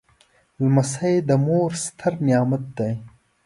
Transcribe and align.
لمسی 0.61 1.15
د 1.27 1.29
مور 1.45 1.69
ستر 1.83 2.13
نعمت 2.27 2.63
دی. 2.77 2.93